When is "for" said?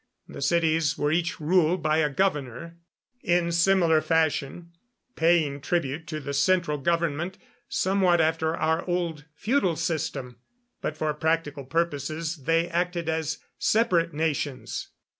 10.97-11.13